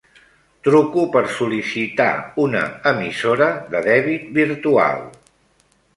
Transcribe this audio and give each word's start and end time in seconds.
Truco 0.67 1.03
per 1.15 1.21
sol·licitar 1.33 2.09
una 2.45 2.63
emissora 2.95 3.53
de 3.75 3.83
dèbit 3.89 4.29
virtual. 4.39 5.07